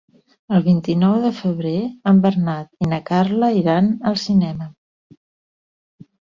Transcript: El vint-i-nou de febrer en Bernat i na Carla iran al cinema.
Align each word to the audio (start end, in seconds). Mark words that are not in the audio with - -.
El 0.59 0.63
vint-i-nou 0.67 1.17
de 1.25 1.31
febrer 1.41 1.73
en 2.13 2.23
Bernat 2.25 2.87
i 2.87 2.91
na 2.95 3.01
Carla 3.11 3.53
iran 3.61 3.93
al 4.13 4.21
cinema. 4.25 4.73